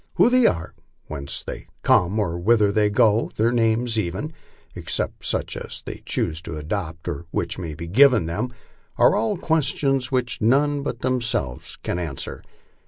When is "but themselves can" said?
10.81-11.99